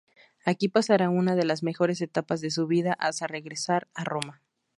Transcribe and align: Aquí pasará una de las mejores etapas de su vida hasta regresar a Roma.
Aquí 0.45 0.67
pasará 0.67 1.11
una 1.11 1.35
de 1.35 1.45
las 1.45 1.61
mejores 1.61 2.01
etapas 2.01 2.41
de 2.41 2.49
su 2.49 2.65
vida 2.65 2.93
hasta 2.99 3.27
regresar 3.27 3.87
a 3.93 4.03
Roma. 4.03 4.41